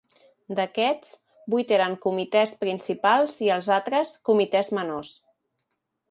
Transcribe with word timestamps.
D'aquests, 0.59 1.09
vuit 1.55 1.73
eren 1.75 1.97
comitès 2.05 2.55
principals 2.63 3.35
i 3.47 3.51
els 3.57 3.69
altres, 3.75 4.15
comitès 4.31 4.71
menors. 4.79 5.13